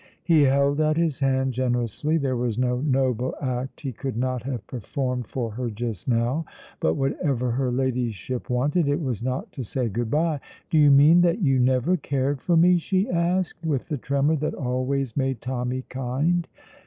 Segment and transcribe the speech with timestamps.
[0.23, 4.65] He held out his hand generously (there was no noble act he could not have
[4.65, 6.43] performed for her just now),
[6.79, 10.39] but, whatever her Ladyship wanted, it was not to say good bye.
[10.71, 14.55] "Do you mean that you never cared for me?" she asked, with the tremor that
[14.55, 16.47] always made Tommy kind.